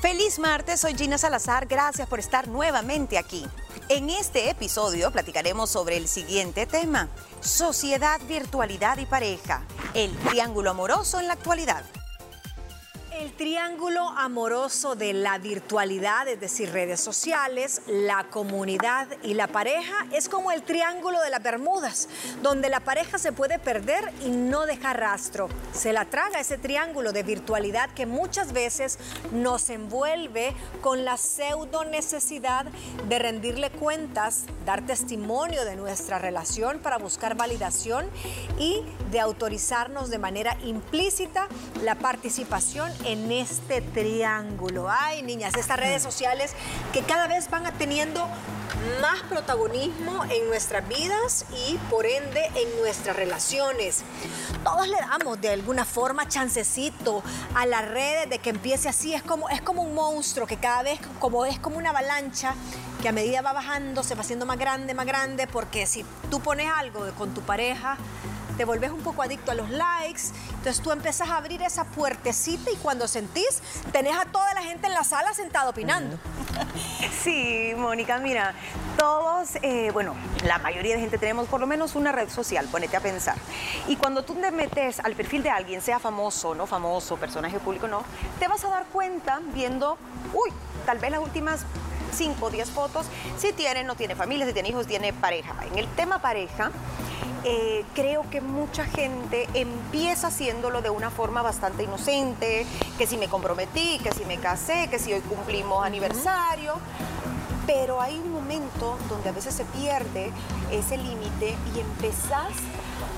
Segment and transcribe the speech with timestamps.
[0.00, 3.44] Feliz martes, soy Gina Salazar, gracias por estar nuevamente aquí.
[3.90, 11.20] En este episodio platicaremos sobre el siguiente tema, sociedad, virtualidad y pareja, el triángulo amoroso
[11.20, 11.84] en la actualidad.
[13.18, 20.06] El triángulo amoroso de la virtualidad, es decir, redes sociales, la comunidad y la pareja,
[20.12, 22.08] es como el triángulo de las Bermudas,
[22.40, 25.48] donde la pareja se puede perder y no dejar rastro.
[25.72, 28.98] Se la traga ese triángulo de virtualidad que muchas veces
[29.32, 32.64] nos envuelve con la pseudo necesidad
[33.08, 38.08] de rendirle cuentas, dar testimonio de nuestra relación para buscar validación
[38.56, 41.48] y de autorizarnos de manera implícita
[41.82, 44.88] la participación en este triángulo.
[44.88, 46.52] Ay, niñas, estas redes sociales
[46.92, 48.26] que cada vez van teniendo
[49.00, 54.02] más protagonismo en nuestras vidas y por ende en nuestras relaciones.
[54.62, 57.22] Todos le damos de alguna forma chancecito
[57.54, 59.12] a las redes de que empiece así.
[59.12, 62.54] Es como, es como un monstruo que cada vez como es como una avalancha
[63.02, 66.40] que a medida va bajando se va haciendo más grande, más grande, porque si tú
[66.40, 67.96] pones algo con tu pareja,
[68.60, 72.70] te volvés un poco adicto a los likes, entonces tú empezás a abrir esa puertecita
[72.70, 76.18] y cuando sentís, tenés a toda la gente en la sala sentada opinando.
[77.22, 78.54] Sí, Mónica, mira,
[78.98, 82.96] todos, eh, bueno, la mayoría de gente tenemos por lo menos una red social, ponete
[82.96, 83.36] a pensar.
[83.88, 87.88] Y cuando tú te metes al perfil de alguien, sea famoso, no famoso, personaje público,
[87.88, 88.04] no,
[88.38, 89.96] te vas a dar cuenta viendo,
[90.34, 90.50] uy,
[90.84, 91.64] tal vez las últimas
[92.12, 93.06] 5 o 10 fotos,
[93.38, 95.54] si tiene, no tiene familia, si tiene hijos, tiene pareja.
[95.70, 96.70] En el tema pareja,
[97.44, 102.66] eh, creo que mucha gente empieza haciéndolo de una forma bastante inocente,
[102.98, 106.74] que si me comprometí, que si me casé, que si hoy cumplimos aniversario,
[107.66, 110.32] pero hay un momento donde a veces se pierde
[110.70, 112.52] ese límite y empezás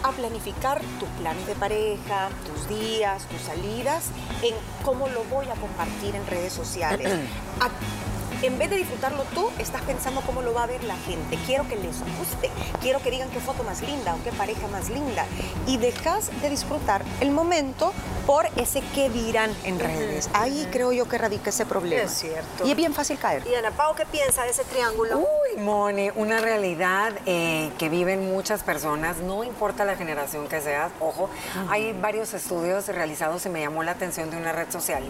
[0.02, 4.04] a planificar tus planes de pareja, tus días, tus salidas,
[4.42, 7.08] en cómo lo voy a compartir en redes sociales.
[8.46, 11.38] en vez de disfrutarlo tú, estás pensando cómo lo va a ver la gente.
[11.46, 14.88] Quiero que les guste, quiero que digan qué foto más linda o qué pareja más
[14.90, 15.26] linda.
[15.66, 17.92] Y dejas de disfrutar el momento
[18.26, 20.30] por ese qué dirán en redes.
[20.32, 22.02] Ahí creo yo que radica ese problema.
[22.02, 22.66] Es cierto.
[22.66, 23.46] Y es bien fácil caer.
[23.46, 25.18] Y Ana Pau, ¿qué piensa de ese triángulo?
[25.18, 30.90] Uy, Moni, una realidad eh, que viven muchas personas, no importa la generación que seas,
[31.00, 31.28] ojo,
[31.68, 35.02] hay varios estudios realizados y me llamó la atención de una red social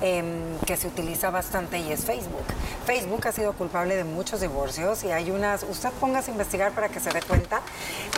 [0.00, 2.44] em, que se utiliza bastante y es Facebook.
[2.84, 6.88] Facebook ha sido culpable de muchos divorcios y hay unas, usted póngase a investigar para
[6.88, 7.60] que se dé cuenta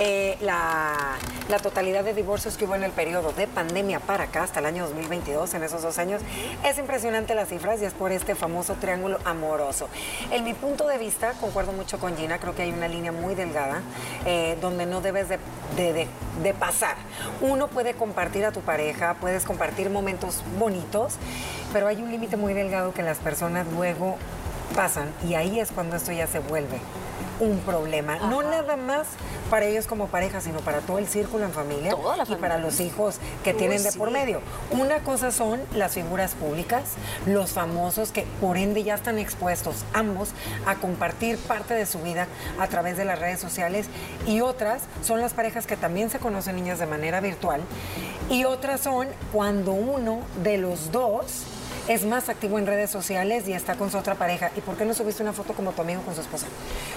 [0.00, 1.16] eh, la,
[1.48, 4.66] la totalidad de divorcios que hubo en el periodo de pandemia para acá, hasta el
[4.66, 6.22] año 2022, en esos dos años.
[6.64, 9.88] Es impresionante las cifras y es por este famoso triángulo amoroso.
[10.30, 13.34] En mi punto de vista, concuerdo mucho con Gina, creo que hay una línea muy
[13.34, 13.80] delgada
[14.24, 15.38] eh, donde no debes de,
[16.58, 16.96] pasar.
[17.40, 21.16] Uno puede compartir a tu pareja, puedes compartir momentos bonitos,
[21.72, 24.16] pero hay un límite muy delgado que las personas luego
[24.74, 26.80] pasan y ahí es cuando esto ya se vuelve
[27.40, 28.16] un problema.
[28.16, 29.06] No nada más
[29.50, 31.94] para ellos como pareja, sino para todo el círculo en familia,
[32.28, 34.40] y para los hijos que tienen de por medio.
[34.70, 36.94] Una cosa son las figuras públicas,
[37.26, 40.30] los famosos que por ende ya están expuestos ambos
[40.66, 42.26] a compartir parte de su vida
[42.58, 43.86] a través de las redes sociales
[44.26, 47.60] y otras son las parejas que también se conocen niñas de manera virtual
[48.30, 51.44] y otras son cuando uno de los dos
[51.88, 54.50] es más activo en redes sociales y está con su otra pareja.
[54.56, 56.46] ¿Y por qué no subiste una foto como tu amigo con su esposa?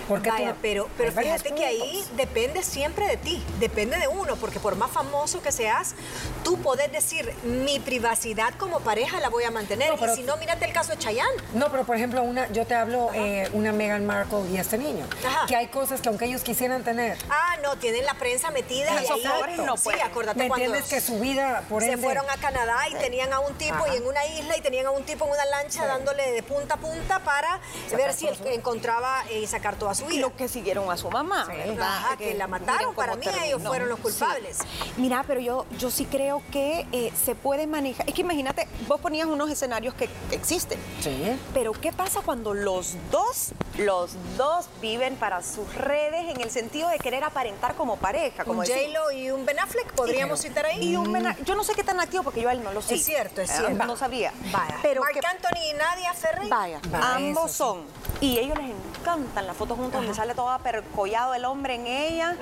[0.07, 3.97] ¿Por qué tú Vaya, pero, pero Hay fíjate que ahí depende siempre de ti, depende
[3.97, 5.95] de uno, porque por más famoso que seas,
[6.43, 9.89] tú podés decir, mi privacidad como pareja la voy a mantener.
[9.91, 11.31] No, pero- y si no, mírate el caso de Chayanne.
[11.53, 15.05] No, pero por ejemplo, una, yo te hablo eh, una Meghan Markle y este niño.
[15.25, 15.45] Ajá.
[15.47, 19.05] Que hay cosas que aunque ellos quisieran tener, Ah, no, tienen la prensa metida y
[19.05, 19.23] Esos ahí
[19.57, 20.89] no sí, acuérdate ¿me cuando entiendes?
[20.89, 22.03] Que su vida, por se ende...
[22.03, 23.93] fueron a Canadá y tenían a un tipo Ajá.
[23.93, 26.75] y en una isla y tenían a un tipo en una lancha dándole de punta
[26.75, 27.59] a punta para
[27.95, 30.21] ver si que encontraba eh, y sacar toda su Y vida.
[30.21, 31.53] lo que siguieron a su mamá, Sí.
[31.57, 31.87] ¿verdad?
[31.97, 34.03] Ajá, que la mataron, para mí ellos fueron los Sí.
[34.03, 34.57] culpables.
[34.97, 38.07] Mira, pero yo, yo sí creo que eh, se puede manejar.
[38.07, 40.79] Es que imagínate, vos ponías unos escenarios que existen.
[41.01, 41.37] Sí.
[41.53, 46.89] Pero ¿qué pasa cuando los dos, los dos viven para sus redes en el sentido
[46.89, 48.43] de querer aparentar como pareja?
[48.43, 50.89] Como un J-Lo y un Ben Affleck, podríamos citar ahí.
[50.91, 51.11] Y un
[51.45, 52.95] yo no sé qué tan activo porque yo a él no lo sé.
[52.95, 53.85] Es cierto, es cierto.
[53.85, 54.33] No sabía.
[54.51, 54.77] Vaya.
[54.81, 56.49] Pero Marc que- Anthony y Nadia Ferrey.
[56.49, 57.57] Vaya, Vaya, ambos eso sí.
[57.57, 58.01] son.
[58.21, 62.35] Y ellos les encantan las fotos juntos donde sale todo apercollado el hombre en ella.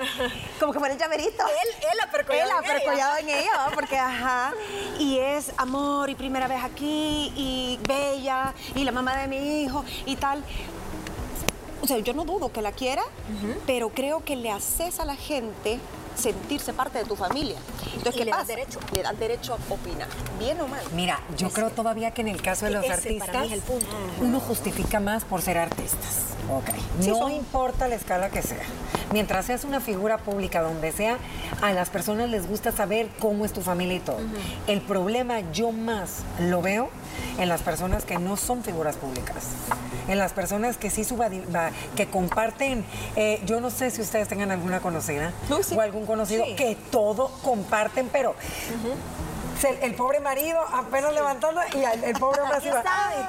[0.58, 1.44] Como que fuera el llaverito.
[1.46, 2.74] Él, él apercollado Él en ella.
[2.74, 4.52] apercollado en ella, porque ajá.
[4.98, 9.84] Y es amor y primera vez aquí y bella y la mamá de mi hijo
[10.06, 10.44] y tal.
[11.94, 13.02] Sea, yo no dudo que la quiera,
[13.66, 15.78] pero creo que le haces a la gente
[16.16, 17.56] sentirse parte de tu familia.
[17.94, 18.44] Entonces, Y ¿qué le pasa?
[18.44, 18.78] derecho.
[18.92, 20.06] Le das derecho a opinar,
[20.38, 20.80] bien o mal.
[20.94, 23.60] Mira, yo creo todavía que en el caso de los artistas, para mí es el
[23.60, 23.86] punto.
[24.20, 26.26] uno justifica más por ser artistas.
[26.52, 26.70] Ok.
[27.00, 28.62] Sí, no son- importa la escala que sea.
[29.12, 31.16] Mientras seas una figura pública donde sea,
[31.62, 34.18] a las personas les gusta saber cómo es tu familia y todo.
[34.68, 36.88] El problema yo más lo veo
[37.38, 39.46] en las personas que no son figuras públicas.
[40.08, 41.28] En las personas que sí suba,
[41.96, 42.84] que comparten,
[43.16, 45.32] eh, yo no sé si ustedes tengan alguna conocida
[45.62, 45.74] sí.
[45.76, 46.54] o algún conocido Sí.
[46.56, 48.34] que todo comparten, pero
[49.82, 52.68] el pobre marido apenas levantando y el, el pobre hombre así.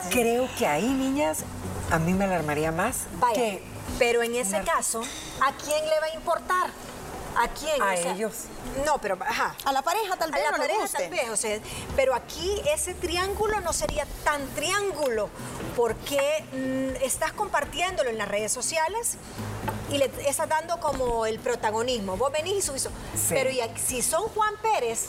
[0.09, 1.39] Creo que ahí, niñas,
[1.91, 3.63] a mí me alarmaría más Vaya, que
[3.99, 5.01] pero en ese caso,
[5.41, 6.69] ¿a quién le va a importar?
[7.35, 7.81] ¿A quién?
[7.81, 8.33] A O sea, ellos.
[8.85, 9.55] No, pero ajá.
[9.65, 11.59] A la pareja tal A vez la no pareja tal vez, o sea,
[11.95, 15.29] pero aquí ese triángulo no sería tan triángulo
[15.75, 19.17] porque mm, estás compartiéndolo en las redes sociales
[19.89, 22.17] y le estás dando como el protagonismo.
[22.17, 22.83] Vos venís y subís.
[22.83, 22.89] Sí.
[23.29, 25.07] Pero y si son Juan Pérez,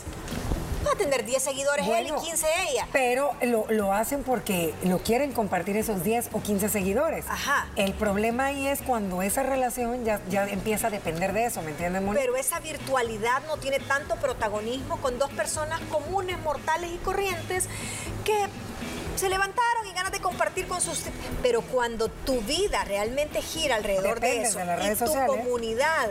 [0.85, 2.87] va a tener 10 seguidores él y 15 ella.
[2.91, 7.25] Pero lo, lo hacen porque lo quieren compartir esos 10 o 15 seguidores.
[7.27, 7.67] Ajá.
[7.75, 11.71] El problema ahí es cuando esa relación ya, ya empieza a depender de eso, ¿me
[11.71, 12.19] entiendes, Moni?
[12.19, 17.67] Pero esa virtualidad no tiene tanto protagonismo con dos personas comunes, mortales y corrientes
[18.23, 18.47] que
[19.15, 21.03] se levantaron y ganas de compartir con sus...
[21.41, 25.29] Pero cuando tu vida realmente gira alrededor de eso de las y redes tu sociales.
[25.29, 26.09] comunidad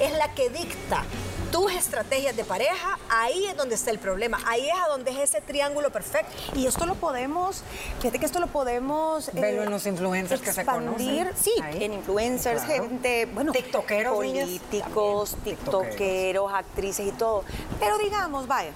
[0.00, 1.04] es la que dicta
[1.52, 4.38] tus estrategias de pareja, ahí es donde está el problema.
[4.46, 6.32] Ahí es a donde es ese triángulo perfecto.
[6.54, 7.62] Y esto lo podemos,
[8.00, 9.28] fíjate que esto lo podemos...
[9.28, 11.30] eh, Verlo en los influencers que se conocen.
[11.36, 11.84] Sí, Ahí.
[11.84, 12.84] en influencers, Claro.
[12.84, 15.56] gente, bueno, Tiktokeros, políticos, También.
[15.56, 17.44] tiktokeros, actrices y todo.
[17.80, 18.70] Pero digamos, vaya,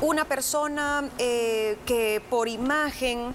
[0.00, 3.34] una persona eh, que por imagen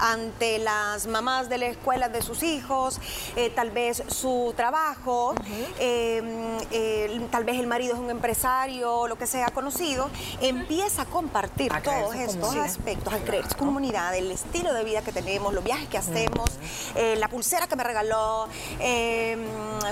[0.00, 2.98] ante las mamás de la escuela de sus hijos,
[3.36, 5.34] eh, tal vez su trabajo,
[5.78, 10.08] eh, tal vez el marido es un empresario, lo que sea conocido,
[10.40, 12.64] empieza a compartir A todos estos comunidad.
[12.64, 16.50] aspectos, a crear su comunidad, el estilo de vida que tenemos, los viajes que hacemos,
[16.94, 18.48] eh, la pulsera que me regaló,
[18.80, 19.36] eh,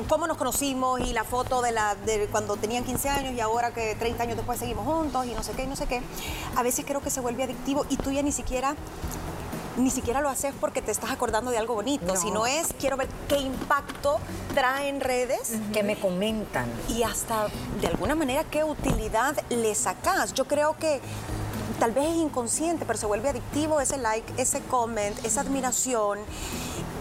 [0.08, 3.72] cómo nos conocimos y la foto de, la, de cuando tenían 15 años y ahora
[3.72, 6.00] que 30 años después seguimos juntos y no sé qué, y no sé qué.
[6.56, 8.74] A veces creo que se vuelve adictivo y tú ya ni siquiera
[9.78, 12.20] ni siquiera lo haces porque te estás acordando de algo bonito, No.
[12.20, 14.18] sino es quiero ver qué impacto
[14.54, 16.66] trae en redes Que me comentan.
[16.88, 17.48] y hasta
[17.80, 20.34] de alguna manera qué utilidad le sacas.
[20.34, 21.00] Yo creo que
[21.78, 26.18] tal vez es inconsciente, pero se vuelve adictivo ese like, ese comment, esa admiración.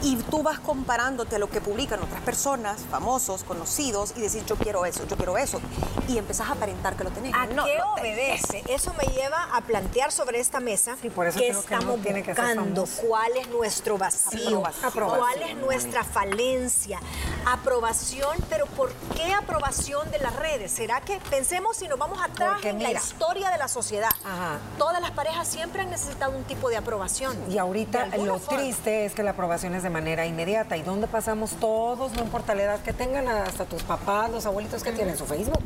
[0.01, 4.55] Y tú vas comparándote a lo que publican otras personas, famosos, conocidos, y decís, yo
[4.55, 5.59] quiero eso, yo quiero eso.
[6.07, 7.33] Y empezás a aparentar que lo tenés.
[7.33, 8.43] ¿A No, qué no tenés.
[8.43, 8.63] obedece?
[8.67, 11.79] Eso me lleva a plantear sobre esta mesa Sí, por eso que creo que no
[11.79, 15.19] estamos tiene que ser buscando, cuál es nuestro vacío, Aprobación.
[15.19, 16.99] cuál es nuestra falencia,
[17.45, 20.71] aprobación, pero ¿por qué aprobación de las redes?
[20.71, 24.09] ¿Será que pensemos si nos vamos atrás Porque en la historia de la sociedad?
[24.23, 24.59] Ajá.
[24.77, 27.35] Todas las parejas siempre han necesitado un tipo de aprobación.
[27.51, 28.59] Y ahorita lo forma.
[28.61, 30.75] triste es que la aprobación es de manera inmediata.
[30.75, 32.11] ¿Y dónde pasamos todos?
[32.11, 35.63] No importa la edad que tengan, hasta tus papás, los abuelitos que tienen su Facebook.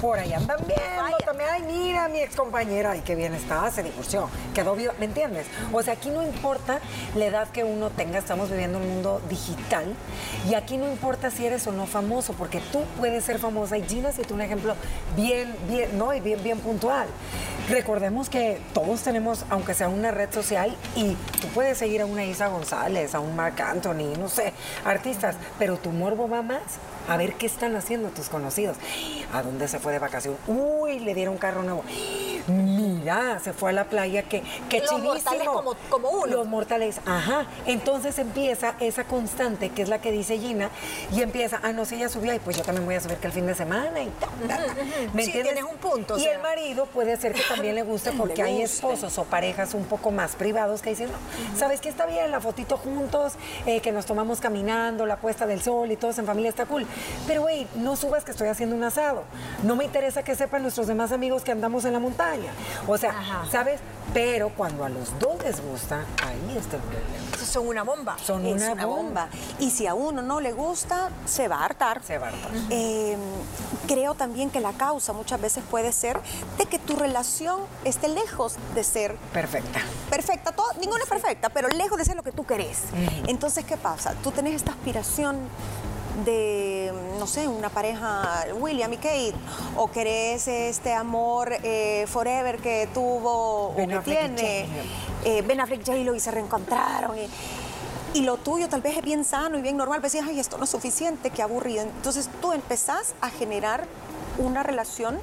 [0.00, 1.50] Por ahí andan viendo también.
[1.52, 4.30] Ay, mira, mi excompañera, ay, qué bien está, se divorció.
[4.54, 5.46] Quedó viva, ¿me entiendes?
[5.70, 6.80] O sea, aquí no importa
[7.14, 9.84] la edad que uno tenga, estamos viviendo un mundo digital.
[10.48, 13.76] Y aquí no importa si eres o no famoso, porque tú puedes ser famosa.
[13.76, 14.76] Y Gina, si tú un ejemplo
[15.14, 16.14] bien, bien, ¿no?
[16.14, 17.06] Y bien, bien puntual.
[17.68, 22.24] Recordemos que todos tenemos, aunque sea una red social, y tú puedes seguir a una
[22.24, 24.52] Isa González, a un Anthony, no sé,
[24.84, 26.62] artistas, pero tu morbo va más
[27.08, 28.76] a ver qué están haciendo tus conocidos.
[29.32, 30.36] ¿A dónde se fue de vacación?
[30.46, 31.84] Uy, le dieron carro nuevo.
[32.48, 35.14] Mira, se fue a la playa, que, que Los chivísimo.
[35.14, 36.26] mortales como- como uno.
[36.26, 37.46] Los mortales, ajá.
[37.66, 40.70] Entonces empieza esa constante, que es la que dice Gina,
[41.12, 43.26] y empieza, ah, no sé, ella subió, y pues yo también voy a subir que
[43.26, 44.30] el fin de semana y tal.
[45.14, 45.42] ¿Me Sí, entiendes?
[45.54, 46.32] tienes un punto, o Y sea.
[46.34, 48.64] el marido puede ser que también le guste porque hay guste.
[48.76, 52.30] esposos o parejas un poco más privados que dicen, no, ¿sabes qué está bien?
[52.30, 53.34] La fotito juntos,
[53.66, 56.86] eh, que nos tomamos caminando, la puesta del sol y todos en familia está cool.
[57.26, 59.24] Pero, güey, no subas que estoy haciendo un asado.
[59.62, 62.37] No me interesa que sepan nuestros demás amigos que andamos en la montaña.
[62.86, 63.44] O sea, Ajá.
[63.50, 63.80] ¿sabes?
[64.14, 67.44] Pero cuando a los dos les gusta, ahí está el problema.
[67.44, 68.16] Son una bomba.
[68.24, 69.28] Son es una, una bomba.
[69.58, 72.02] Y si a uno no le gusta, se va a hartar.
[72.02, 72.50] Se va a hartar.
[72.70, 73.16] Eh,
[73.86, 76.18] creo también que la causa muchas veces puede ser
[76.56, 79.80] de que tu relación esté lejos de ser Perfecta.
[80.10, 80.52] perfecta.
[80.52, 82.84] Todo- ninguna es perfecta, pero lejos de ser lo que tú querés.
[83.26, 84.14] Entonces, ¿qué pasa?
[84.22, 85.36] Tú tenés esta aspiración
[86.24, 89.34] de, no sé, una pareja, William y Kate,
[89.76, 94.66] o querés este amor eh, forever que tuvo Ben o que tiene
[95.24, 97.16] eh, Ben Affleck y J-Lo y se reencontraron.
[97.18, 97.28] Y,
[98.18, 100.58] y lo tuyo tal vez es bien sano y bien normal, pero decís, ay, esto
[100.58, 101.82] no es suficiente, qué aburrido.
[101.82, 103.86] Entonces tú empezás a generar
[104.38, 105.18] una relación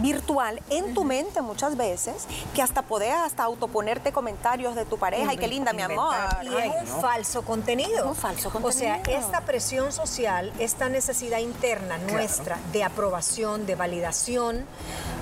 [0.00, 5.32] virtual en tu mente muchas veces, que hasta podés hasta autoponerte comentarios de tu pareja
[5.32, 6.14] y qué linda mi amor.
[6.42, 8.08] Y es un falso contenido.
[8.08, 9.20] un falso O sea, contenido.
[9.20, 14.64] esta presión social, esta necesidad interna nuestra de aprobación, de validación,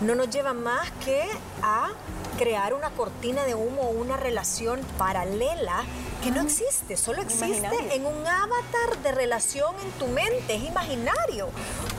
[0.03, 1.23] no nos lleva más que
[1.63, 1.91] a
[2.39, 5.85] crear una cortina de humo, una relación paralela
[6.23, 7.91] que no existe, solo existe Imaginario.
[7.93, 11.49] en un avatar de relación en tu mente, es imaginario.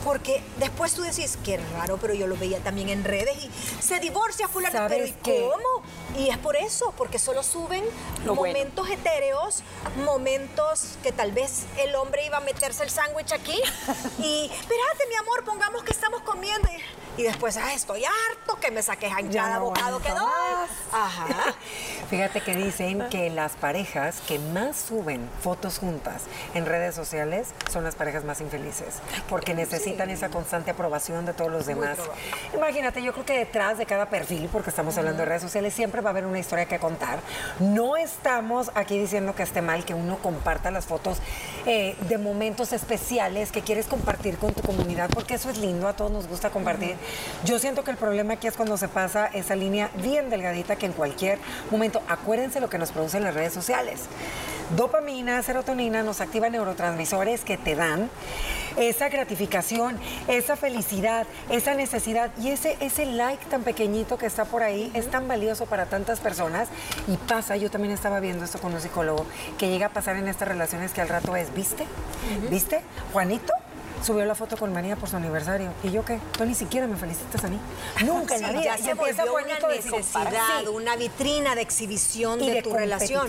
[0.04, 3.50] Porque después tú decís, qué raro, pero yo lo veía también en redes y
[3.82, 5.42] se divorcia fulano, ¿Sabes pero ¿y qué?
[5.50, 5.86] cómo?
[6.18, 7.84] Y es por eso, porque solo suben
[8.26, 8.54] Lo bueno.
[8.54, 9.64] momentos etéreos,
[10.06, 13.60] momentos que tal vez el hombre iba a meterse el sándwich aquí
[14.20, 16.70] y, espérate mi amor, pongamos que estamos comiendo
[17.18, 20.70] y, y después, ah, estoy harto que me saques cada no bocado que más.
[20.92, 21.56] Ajá.
[22.10, 27.84] Fíjate que dicen que las parejas que más suben fotos juntas en redes sociales son
[27.84, 31.98] las parejas más infelices, porque necesitan esa constante aprobación de todos los demás.
[32.54, 36.02] Imagínate, yo creo que detrás de cada perfil, porque estamos hablando de redes sociales, siempre
[36.04, 37.20] va a haber una historia que contar.
[37.60, 41.20] No estamos aquí diciendo que esté mal que uno comparta las fotos
[41.66, 45.94] eh, de momentos especiales que quieres compartir con tu comunidad, porque eso es lindo, a
[45.94, 46.96] todos nos gusta compartir.
[47.46, 50.86] Yo siento que el problema aquí es cuando se pasa esa línea bien delgadita que
[50.86, 51.40] en cualquier
[51.72, 54.02] momento, acuérdense lo que nos producen las redes sociales.
[54.72, 58.10] Dopamina, serotonina nos activan neurotransmisores que te dan
[58.78, 64.64] esa gratificación, esa felicidad, esa necesidad y ese, ese like tan pequeñito que está por
[64.64, 66.70] ahí es tan valioso para tantas personas
[67.08, 69.26] y pasa, yo también estaba viendo esto con un psicólogo,
[69.60, 71.86] que llega a pasar en estas relaciones que al rato es, ¿viste?
[72.50, 72.82] ¿Viste?
[73.12, 73.54] Juanito
[74.04, 75.72] subió la foto con María por su aniversario.
[75.84, 76.20] ¿Y yo qué?
[76.38, 77.60] Tú ni siquiera me felicitas a mí.
[78.04, 78.64] Nunca en la vida.
[78.64, 83.28] ya se volvió una necesidad, sí, una vitrina de exhibición y de, de tu relación.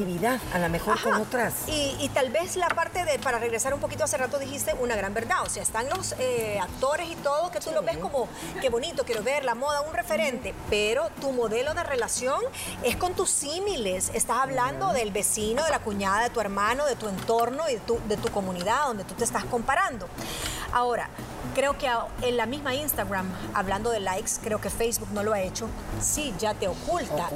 [0.53, 1.69] a lo mejor con otras.
[1.69, 4.97] Y, y tal vez la parte de, para regresar un poquito hace rato dijiste una
[4.97, 8.29] gran verdad, o sea, están los eh, actores y todo que tú lo ves como,
[8.61, 12.41] qué bonito, quiero ver la moda, un referente, pero tu modelo de relación
[12.83, 16.97] es con tus símiles, estás hablando del vecino, de la cuñada, de tu hermano, de
[16.97, 20.09] tu entorno y de tu, de tu comunidad donde tú te estás comparando.
[20.75, 21.09] Ahora,
[21.55, 21.89] creo que
[22.23, 25.69] en la misma Instagram, hablando de likes, creo que Facebook no lo ha hecho,
[26.01, 27.29] sí, ya te oculta.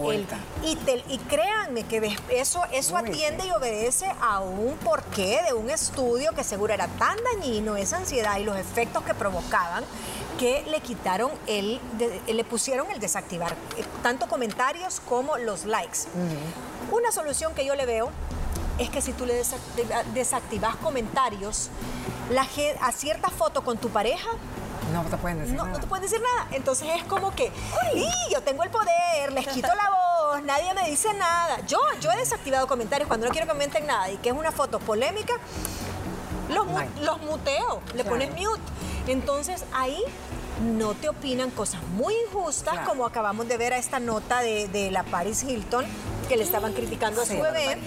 [0.64, 5.40] el- y, te- y créanme que eso, eso Uy, atiende y obedece a un porqué
[5.47, 9.85] de un estudio que seguro era tan dañino, esa ansiedad y los efectos que provocaban,
[10.37, 16.00] que le quitaron el, de- le pusieron el desactivar, eh, tanto comentarios como los likes.
[16.90, 18.11] Una solución que yo le veo
[18.78, 21.68] es que si tú le desactiva- desactivas comentarios,
[22.30, 22.47] la
[22.82, 24.28] a cierta foto con tu pareja,
[24.92, 25.75] No te pueden decir no, nada.
[25.76, 26.49] no te pueden decir nada.
[26.52, 27.52] Entonces es como que,
[27.94, 28.08] ¡ay!
[28.32, 31.61] Yo tengo el poder, les quito la voz, nadie me dice nada.
[31.66, 34.50] Yo, yo he desactivado comentarios cuando no quiero que comenten nada y que es una
[34.52, 35.35] foto polémica,
[36.49, 38.08] los, mu- los muteo, le Claro.
[38.11, 38.62] pones mute.
[39.08, 40.02] Entonces ahí
[40.62, 42.88] no te opinan cosas muy injustas, Claro.
[42.88, 45.85] como acabamos de ver a esta nota de, de la Paris Hilton,
[46.28, 47.78] que le estaban criticando a su bebé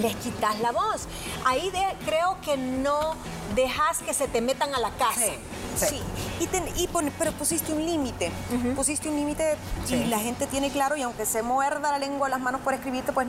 [0.00, 1.06] les quitas la voz.
[1.44, 3.14] Ahí de- creo que no
[3.54, 5.20] dejas que se te metan a la casa.
[5.20, 5.38] Sí.
[5.78, 6.02] Sí,
[6.40, 8.32] y, ten- y pon- pero pusiste un límite,
[8.74, 9.94] pusiste un límite Sí.
[9.94, 13.12] y la gente tiene claro y aunque se muerda la lengua, las manos por escribirte,
[13.12, 13.28] pues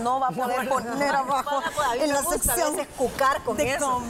[0.00, 1.60] no va a poder poner abajo
[1.94, 4.00] mí en me la sección cucar con de eso.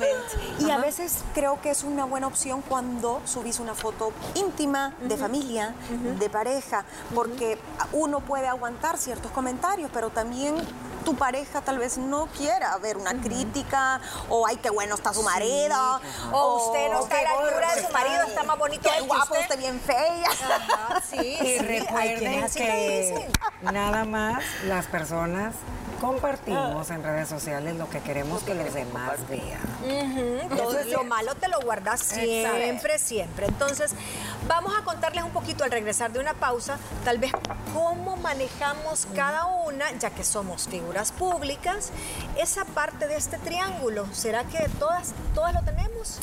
[0.59, 5.17] Y a veces creo que es una buena opción cuando subís una foto íntima, de
[5.17, 5.75] familia,
[6.19, 7.59] de pareja, porque
[7.93, 10.55] uno puede aguantar ciertos comentarios, pero también
[11.05, 15.23] tu pareja tal vez no quiera ver una crítica o ay qué bueno está su
[15.23, 16.01] marido
[16.33, 19.23] O usted no está a la altura de su marido, está más bonito qué guapo
[19.35, 19.41] usted.
[19.41, 20.29] usted bien fea.
[20.31, 23.29] Ajá, sí, Y sí, recuerden que
[23.63, 25.55] nada más las personas
[26.01, 30.49] compartimos en redes sociales lo que queremos que los demás vean.
[30.49, 33.47] Todo Eso es lo malo te lo guardas siempre, siempre.
[33.47, 33.93] Entonces,
[34.49, 37.33] vamos a contarles un poquito al regresar de una pausa, tal vez
[37.75, 41.91] cómo manejamos cada una, ya que somos figuras públicas,
[42.37, 44.07] esa parte de este triángulo.
[44.13, 46.19] ¿Será que todas, todas lo tenemos?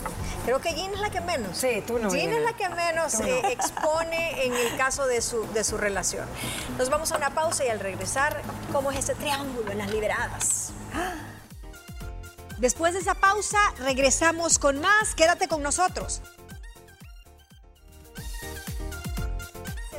[0.45, 1.57] Creo que Jean es la que menos.
[1.57, 5.45] Sí, tú no, Jean es la que menos eh, expone en el caso de su,
[5.53, 6.25] de su relación.
[6.77, 8.41] Nos vamos a una pausa y al regresar,
[8.71, 10.71] ¿cómo es ese triángulo en las liberadas?
[12.57, 15.13] Después de esa pausa, regresamos con más.
[15.15, 16.21] Quédate con nosotros.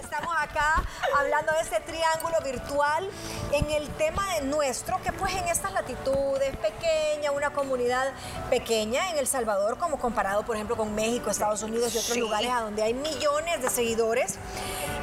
[0.00, 0.82] Estamos acá
[1.16, 3.08] hablando de este triángulo virtual
[3.52, 8.12] en el tema de nuestro, que pues en estas latitudes, pequeña, una comunidad
[8.50, 12.18] pequeña en El Salvador, como comparado, por ejemplo, con México, Estados Unidos y otros Sí.
[12.20, 14.34] lugares a donde hay millones de seguidores.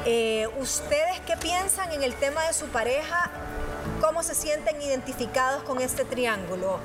[0.04, 3.30] Eh, ¿Ustedes qué piensan en el tema de su pareja?
[4.16, 6.78] ¿Cómo se sienten identificados con este triángulo?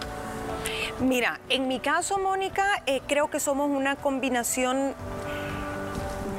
[1.00, 4.94] Mira, en mi caso, Mónica, eh, creo que somos una combinación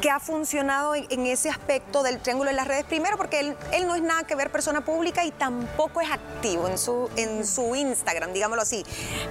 [0.02, 2.84] que ha funcionado en, ese aspecto del triángulo de las redes.
[2.84, 3.56] Primero porque él,
[3.86, 7.74] no es nada que ver persona pública y tampoco es activo en su, en su
[7.74, 8.84] Instagram, digámoslo así.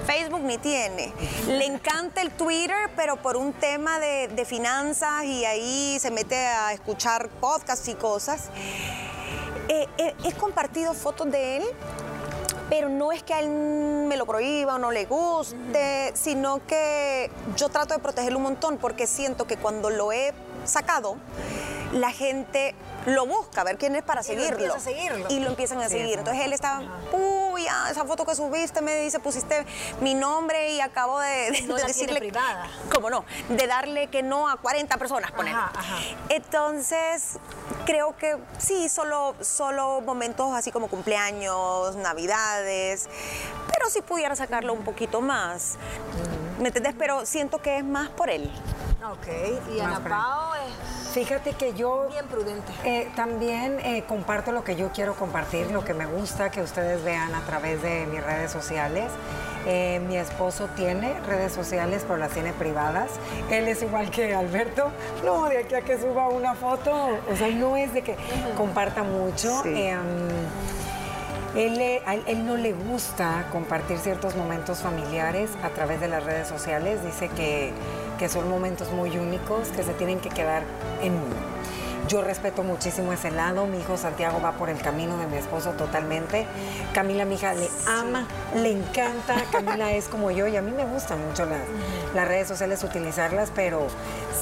[0.04, 1.12] Facebook ni tiene.
[1.46, 6.34] Le encanta el Twitter, pero por un tema de, de finanzas y ahí se mete
[6.34, 8.50] a escuchar podcasts y cosas.
[9.68, 11.64] Eh, eh, he compartido fotos de él
[12.72, 17.30] pero no es que a él me lo prohíba o no le guste, sino que
[17.54, 20.32] yo trato de protegerlo un montón porque siento que cuando lo he
[20.64, 21.18] sacado,
[21.92, 24.74] la gente lo busca, a ver quién es para seguirlo.
[25.28, 26.18] Y lo empiezan a seguir.
[26.18, 26.80] Entonces él está,
[27.12, 29.66] uy, esa foto que subiste me dice, pusiste
[30.00, 31.50] mi nombre y acabo de,
[31.86, 32.20] decirle.
[32.20, 32.68] privada.
[32.92, 33.24] ¿Cómo no?
[33.50, 35.54] De darle que no a 40 personas, poner.
[36.28, 37.38] Entonces,
[37.84, 43.08] creo que sí, solo, solo momentos así como cumpleaños, navidades,
[43.72, 45.76] pero si pudiera sacarlo un poquito más.
[46.58, 46.94] ¿Me entiendes?
[46.98, 48.50] Pero siento que es más por él.
[49.04, 52.06] Ok, y Ana Pao es Fíjate que yo...
[52.10, 52.72] Bien prudente.
[52.84, 57.04] Eh, también eh, comparto lo que yo quiero compartir, lo que me gusta que ustedes
[57.04, 59.10] vean a través de mis redes sociales.
[59.66, 63.10] Eh, mi esposo tiene redes sociales, pero las tiene privadas.
[63.50, 64.90] Él es igual que Alberto.
[65.22, 66.90] No, de aquí a que suba una foto.
[67.30, 68.16] O sea, no es de que
[68.56, 69.62] comparta mucho.
[69.66, 70.00] Em,
[71.54, 71.80] él,
[72.26, 77.04] él, no le gusta compartir ciertos momentos familiares a través de las redes sociales.
[77.04, 77.72] Dice que
[78.22, 80.62] que son momentos muy únicos que se tienen que quedar
[81.02, 81.12] en
[82.08, 83.66] yo respeto muchísimo ese lado.
[83.66, 86.46] Mi hijo Santiago va por el camino de mi esposo totalmente.
[86.92, 89.42] Camila, mi hija, le ama, le encanta.
[89.50, 91.60] Camila es como yo y a mí me gustan mucho las,
[92.14, 93.86] las redes sociales, utilizarlas, pero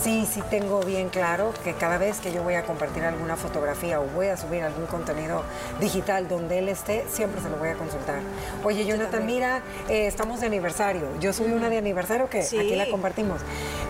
[0.03, 4.01] sí, sí tengo bien claro que cada vez que yo voy a compartir alguna fotografía
[4.01, 5.43] o voy a subir algún contenido
[5.81, 8.21] digital donde él esté, siempre se lo voy a consultar.
[8.65, 11.09] Oye, Jonathan, mira, eh, estamos de aniversario.
[11.21, 13.41] Yo subí una de aniversario que aquí la compartimos.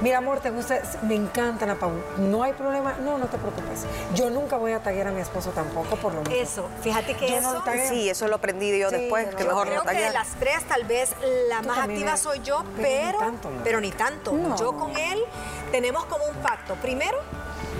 [0.03, 0.81] Mira, amor, ¿te gusta?
[1.03, 1.93] Me encanta la Pau.
[2.19, 2.95] ¿No hay problema?
[3.05, 3.85] No, no te preocupes.
[4.15, 6.39] Yo nunca voy a taguear a mi esposo tampoco, por lo menos.
[6.39, 7.63] Eso, fíjate que eso...
[7.89, 10.85] sí, eso lo aprendí yo después, que mejor creo no que de las tres, tal
[10.85, 11.15] vez
[11.49, 13.19] la más activa soy yo, pero,
[13.65, 14.33] pero ni tanto.
[14.57, 15.23] Yo con él
[15.71, 16.75] tenemos como un pacto.
[16.77, 17.19] Primero,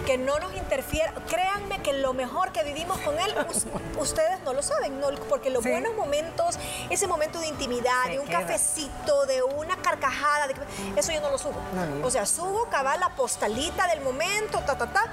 [0.07, 1.15] que no nos interfiera.
[1.29, 3.35] Créanme que lo mejor que vivimos con él,
[3.99, 6.59] ustedes no lo saben, porque los buenos momentos,
[6.91, 10.49] ese momento de intimidad, de un cafecito, de una carcajada,
[10.97, 11.61] eso yo no lo subo.
[12.03, 15.13] O sea, subo cabal la postalita del momento, ta, ta, ta,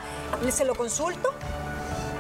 [0.52, 1.34] se lo consulto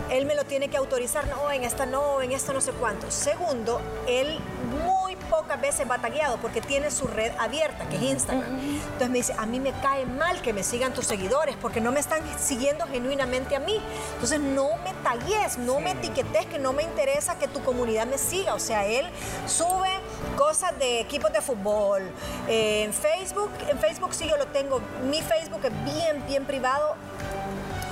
[0.09, 3.11] él me lo tiene que autorizar, no, en esta no, en esta no sé cuánto.
[3.11, 4.39] Segundo, él
[4.85, 8.59] muy pocas veces va tagueado porque tiene su red abierta, que es Instagram.
[8.59, 11.91] Entonces me dice, a mí me cae mal que me sigan tus seguidores porque no
[11.91, 13.79] me están siguiendo genuinamente a mí.
[14.13, 18.17] Entonces no me tagues, no me etiquetes, que no me interesa que tu comunidad me
[18.17, 18.53] siga.
[18.53, 19.05] O sea, él
[19.45, 19.89] sube
[20.37, 22.03] cosas de equipos de fútbol.
[22.47, 26.95] Eh, en Facebook, en Facebook sí yo lo tengo, mi Facebook es bien, bien privado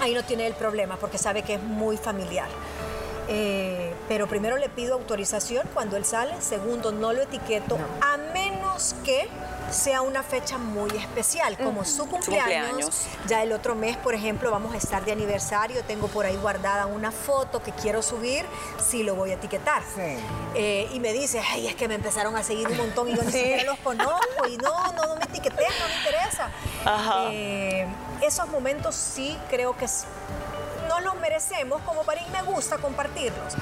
[0.01, 2.47] ahí no tiene el problema porque sabe que es muy familiar.
[3.27, 8.95] Eh, pero primero le pido autorización cuando él sale, segundo no lo etiqueto, a menos
[9.03, 9.27] que
[9.71, 13.07] sea una fecha muy especial, como su, cumpleaños.
[13.27, 16.85] Ya el otro mes, por ejemplo, vamos a estar de aniversario, tengo por ahí guardada
[16.85, 18.45] una foto que quiero subir,
[18.77, 19.81] sí lo voy a etiquetar.
[20.53, 23.23] Eh, y me dice, ay, es que me empezaron a seguir un montón y yo
[23.23, 26.49] ni siquiera los conozco y no, no, no me etiqueté, no me interesa.
[27.31, 27.87] Eh,
[28.21, 29.87] esos momentos sí creo que
[30.95, 33.53] no los merecemos como para me gusta compartirlos.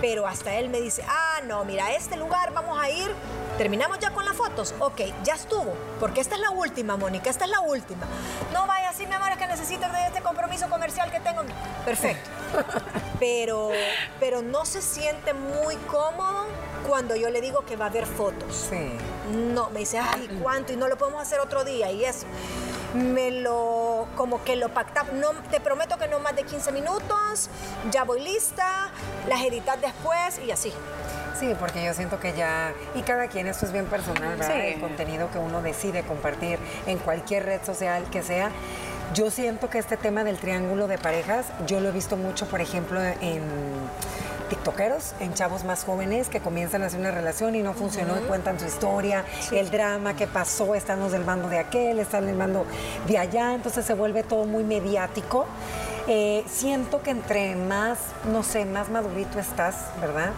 [0.00, 3.10] Pero hasta él me dice, ah, no, mira, a este lugar vamos a ir,
[3.56, 7.44] terminamos ya con las fotos, ok, ya estuvo, porque esta es la última, Mónica, esta
[7.46, 8.06] es la última.
[8.52, 11.42] No vaya así, mi amor, es que necesito de este compromiso comercial que tengo.
[11.84, 12.28] Perfecto.
[13.18, 13.70] Pero,
[14.20, 16.44] pero no se siente muy cómodo
[16.86, 18.68] cuando yo le digo que va a haber fotos.
[18.68, 18.90] Sí.
[19.32, 20.74] No, me dice, ay, ¿cuánto?
[20.74, 22.26] Y no lo podemos hacer otro día y eso
[22.96, 25.14] me lo, como que lo pactamos.
[25.14, 27.48] No, te prometo que no más de 15 minutos,
[27.90, 28.88] ya voy lista,
[29.28, 30.72] las editas después y así.
[31.38, 34.58] Sí, porque yo siento que ya, y cada quien, esto es bien personal, ¿verdad?
[34.58, 38.50] El contenido que uno decide compartir en cualquier red social que sea.
[39.14, 42.60] Yo siento que este tema del triángulo de parejas, yo lo he visto mucho, por
[42.60, 43.42] ejemplo, en
[44.48, 48.22] tiktokeros, en chavos más jóvenes que comienzan a hacer una relación y no funcionó y
[48.22, 52.66] cuentan su historia, el drama que pasó, estamos del bando de aquel, están del bando
[53.06, 55.46] de allá, entonces se vuelve todo muy mediático.
[56.08, 57.98] Eh, siento que entre más,
[58.30, 60.30] no sé, más madurito estás, ¿verdad?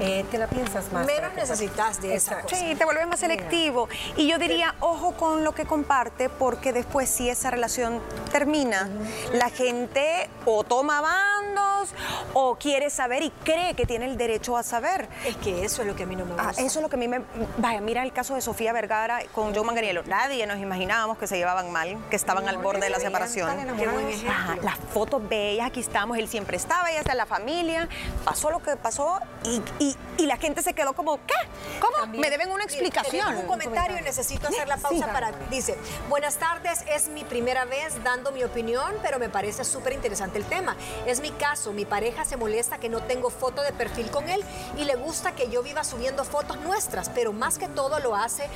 [0.00, 1.06] Eh, te la piensas más.
[1.06, 2.56] Menos necesitas de esa cosa.
[2.56, 3.88] Sí, te vuelves más selectivo.
[4.16, 8.00] Y yo diría, ojo con lo que comparte, porque después si esa relación
[8.32, 8.90] termina,
[9.32, 11.33] la gente o toma banda
[12.32, 15.08] o quiere saber y cree que tiene el derecho a saber.
[15.24, 16.62] Es que eso es lo que a mí no me Ah, gusta.
[16.62, 17.22] eso es lo que a mí me...
[17.58, 20.02] Vaya, mira el caso de Sofía Vergara con Joe Manganiello.
[20.06, 23.48] Nadie nos imaginábamos que se llevaban mal, que estaban al borde de la separación.
[24.28, 27.88] Ajá, las fotos bellas, aquí estamos, él siempre estaba, ella está en la familia,
[28.24, 31.34] pasó lo que pasó y, y- y la gente se quedó como, ¿qué?
[31.80, 31.96] ¿Cómo?
[31.96, 32.20] También.
[32.20, 33.24] Me deben una explicación.
[33.26, 35.10] tenemos un comentario y necesito hacer la pausa Sí.
[35.12, 35.32] para.
[35.50, 35.76] Dice:
[36.08, 40.44] Buenas tardes, es mi primera vez dando mi opinión, pero me parece súper interesante el
[40.44, 40.76] tema.
[41.06, 44.42] Es mi caso, mi pareja se molesta que no tengo foto de perfil con él
[44.78, 48.48] y le gusta que yo viva subiendo fotos nuestras, pero más que todo lo hace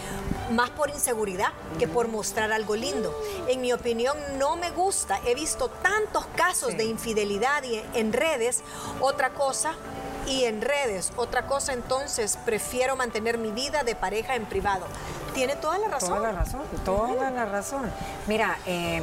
[0.53, 1.49] más por inseguridad
[1.79, 3.15] que por mostrar algo lindo.
[3.47, 5.21] En mi opinión, no me gusta.
[5.27, 8.63] He visto tantos casos de infidelidad y- en redes.
[9.03, 9.75] Otra cosa
[10.27, 11.13] y en redes.
[11.17, 14.87] Otra cosa, entonces, prefiero mantener mi vida de pareja en privado.
[15.35, 16.09] Tiene toda la razón.
[16.09, 17.91] Toda la razón, toda la razón.
[18.27, 19.03] Mira, eh,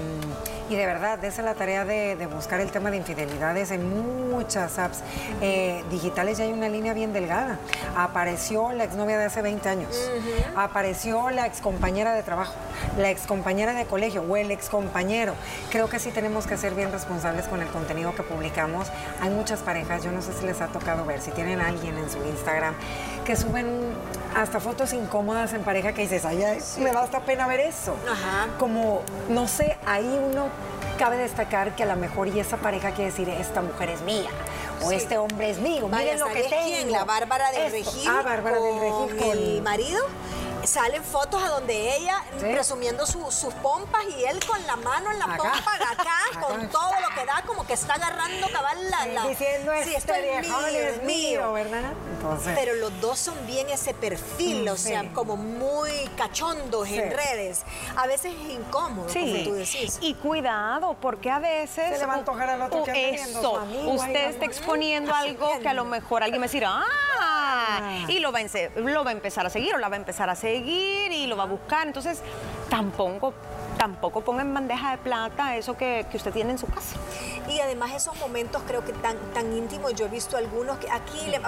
[0.69, 4.31] y de verdad, esa es la tarea de, de buscar el tema de infidelidades en
[4.31, 4.99] muchas apps
[5.41, 6.38] eh, digitales.
[6.38, 7.59] Ya hay una línea bien delgada.
[7.95, 10.09] Apareció la exnovia de hace 20 años.
[10.55, 12.53] Apareció la excompañera de trabajo,
[12.97, 15.35] la excompañera de colegio o el excompañero.
[15.71, 18.88] Creo que sí tenemos que ser bien responsables con el contenido que publicamos.
[19.21, 21.97] Hay muchas parejas, yo no sé si les ha tocado ver, si tienen a alguien
[21.97, 22.73] en su Instagram
[23.25, 23.65] que suben
[24.35, 27.95] hasta fotos incómodas en pareja que dices, ay, ay, me da hasta pena ver eso.
[28.10, 28.47] Ajá.
[28.60, 30.47] Como, no sé, ahí uno
[30.97, 34.30] cabe destacar que a lo mejor y esa pareja quiere decir, esta mujer es mía,
[34.84, 34.95] o Sí.
[34.95, 36.63] este hombre es mío, Vaya, miren lo que ¿sabes tengo.
[36.65, 36.91] quién?
[36.91, 37.71] La Bárbara del.
[37.71, 38.08] Regil.
[38.08, 39.99] Ah, Bárbara del Regil el marido.
[40.65, 42.45] Salen fotos a donde ella Sí.
[43.06, 45.38] su- sus pompas y él con la mano en la Acá.
[45.38, 46.39] pompa acá, Acá.
[46.41, 49.06] con todo lo que da, como que está agarrando cabal la.
[49.08, 51.93] la- Diciendo, Sí, este esto es mío, es mío, ¿verdad?
[52.15, 52.54] Entonces...
[52.58, 57.63] Pero los dos son bien ese perfil, o sea, como muy cachondos en redes.
[57.95, 59.97] A veces es incómodo, como tú decís.
[60.01, 61.93] Y cuidado, porque a veces.
[61.93, 63.62] Se le va a antojar al otro que Eso.
[63.88, 67.34] Usted está exponiendo algo que a lo mejor alguien me dirá, ¡ah!
[68.07, 69.99] Y lo va, a, ense- lo va a empezar a seguir o la va a
[69.99, 71.88] empezar a seguir y lo va a buscar.
[71.88, 72.21] Entonces,
[72.69, 73.33] tampoco.
[73.77, 76.95] Tampoco ponga en bandeja de plata eso que, que usted tiene en su casa.
[77.49, 81.19] Y además esos momentos creo que tan, tan íntimos, yo he visto algunos que aquí,
[81.27, 81.41] le,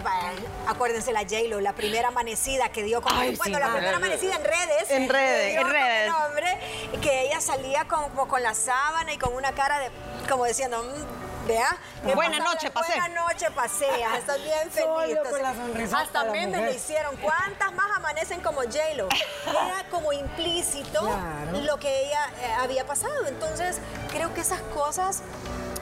[0.67, 3.63] acuérdense la J-Lo, la primera amanecida que dio como, Ay, bueno, sí.
[3.63, 4.89] la primera amanecida en redes.
[4.91, 6.07] En redes, en con redes.
[6.09, 6.57] el hombre,
[7.01, 9.89] que ella salía con, como con la sábana y con una cara de,
[10.29, 11.16] como diciendo, "Mm,
[11.47, 11.75] vea.
[12.05, 12.93] ¿qué Buena noche, pasé".
[12.99, 15.17] Buena noche, paseas, estás bien feliz.
[15.17, 17.15] Solo con la sonrisota hasta memes le hicieron.
[17.17, 19.07] ¿Cuántas más amanecen como J-Lo?
[19.47, 21.61] Era como implícito Claro.
[21.63, 23.25] lo que ella eh, había pasado.
[23.27, 23.79] Entonces,
[24.11, 25.21] creo que esas cosas,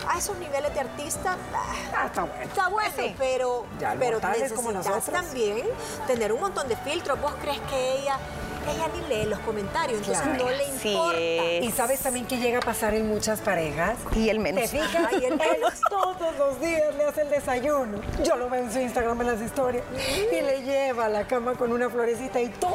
[0.09, 1.63] a esos niveles de artista, ah,
[1.95, 2.43] Ah, está bueno.
[2.43, 3.15] está bueno, Sí.
[3.17, 5.05] pero, Ya, pero como necesitas nosotros.
[5.05, 5.63] también
[6.07, 7.19] tener un montón de filtros.
[7.21, 8.17] ¿Vos crees que ella,
[8.73, 9.99] ella ni lee los comentarios?
[9.99, 10.43] Entonces Claro.
[10.43, 11.17] no le importa.
[11.19, 11.63] es.
[11.65, 13.97] Y sabes también que llega a pasar en muchas parejas.
[14.15, 14.63] Y el menos.
[14.63, 15.11] ¿Te fijas?
[15.13, 15.73] Y el menos.
[15.89, 17.99] todos los días le hace el desayuno.
[18.23, 19.83] Yo lo veo en su Instagram en las historias.
[20.31, 22.67] Y le lleva a la cama con una florecita y tú,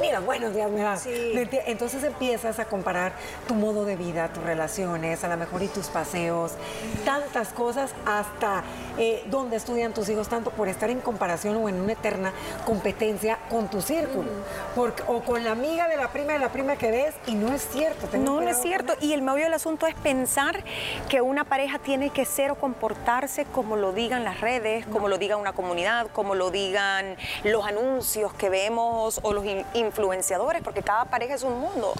[0.00, 0.68] mira, buenos días.
[1.02, 1.32] Sí.
[1.34, 3.12] ¿Me enti- Entonces empiezas a comparar
[3.46, 6.52] tu modo de vida, tus relaciones, a lo mejor y tus paseos,
[7.04, 8.62] tantas cosas hasta
[8.98, 12.32] eh, dónde estudian tus hijos, tanto por estar en comparación o en una eterna
[12.64, 14.28] competencia con tu círculo.
[14.74, 17.52] Porque, o con la amiga de la prima de la prima que ves y no
[17.54, 18.08] es cierto.
[18.18, 18.94] No, no es cierto.
[19.00, 20.62] Y el meollo del asunto es pensar
[21.08, 25.18] que una pareja tiene que ser o comportarse como lo digan las redes, como lo
[25.18, 30.82] diga una comunidad, como lo digan los anuncios que vemos o los in- influenciadores, porque
[30.82, 31.92] cada pareja es un mundo.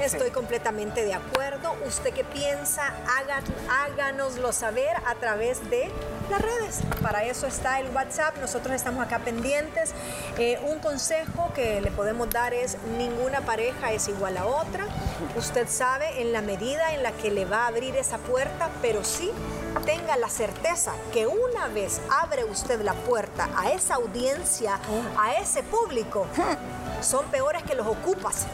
[0.00, 1.74] Estoy completamente de acuerdo.
[1.84, 2.92] ¿Usted qué piensa?
[3.68, 5.90] Háganoslo saber a través de
[6.30, 6.80] las redes.
[7.02, 8.36] Para eso está el WhatsApp.
[8.38, 9.92] Nosotros estamos acá pendientes.
[10.38, 14.86] Eh, un consejo que le podemos dar es ninguna pareja es igual a otra.
[15.36, 19.02] Usted sabe en la medida en la que le va a abrir esa puerta, pero
[19.02, 19.32] sí
[19.84, 24.80] tenga la certeza que una vez abre usted la puerta a esa audiencia,
[25.18, 26.26] a ese público,
[27.00, 28.46] son peores que los ocupas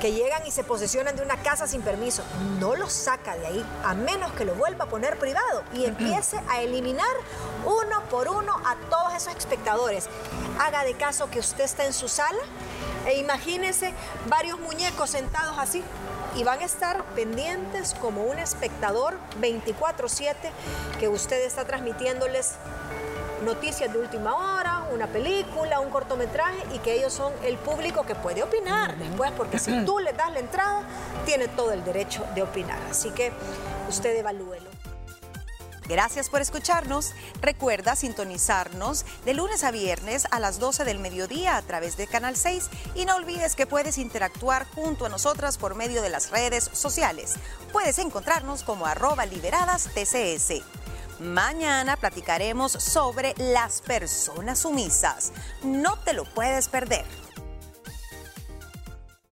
[0.00, 2.22] que llegan y se posesionan de una casa sin permiso.
[2.60, 6.38] No los saca de ahí, a menos que lo vuelva a poner privado y empiece
[6.50, 7.06] a eliminar
[7.64, 10.08] uno por uno a todos esos espectadores.
[10.60, 12.40] Haga de caso que usted está en su sala
[13.06, 13.92] e imagínese
[14.26, 15.82] varios muñecos sentados así
[16.36, 20.50] y van a estar pendientes como un espectador 24/7
[20.98, 22.56] que usted está transmitiéndoles
[23.44, 28.14] noticias de última hora, una película, un cortometraje y que ellos son el público que
[28.14, 30.82] puede opinar después, porque si tú les das la entrada,
[31.26, 32.78] tiene todo el derecho de opinar.
[32.90, 33.32] Así que
[33.88, 34.73] usted evalúelo.
[35.88, 37.12] Gracias por escucharnos.
[37.40, 42.36] Recuerda sintonizarnos de lunes a viernes a las 12 del mediodía a través de Canal
[42.36, 46.70] 6 y no olvides que puedes interactuar junto a nosotras por medio de las redes
[46.72, 47.34] sociales.
[47.72, 50.62] Puedes encontrarnos como arroba liberadas TCS.
[51.20, 55.32] Mañana platicaremos sobre las personas sumisas.
[55.62, 57.04] No te lo puedes perder.